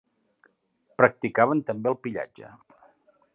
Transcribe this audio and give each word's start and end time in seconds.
Practicaven 1.01 1.61
també 1.69 1.93
el 1.93 1.99
pillatge. 2.07 2.51